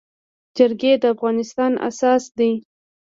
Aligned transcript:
جرګي 0.55 0.93
د 1.01 1.03
افغانستان 1.13 1.71
اساس 1.87 2.23
دی. 2.37 2.51